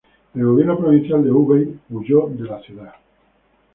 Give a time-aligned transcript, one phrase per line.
[0.33, 2.95] El gobierno provincial de Hubei huyó de la ciudad.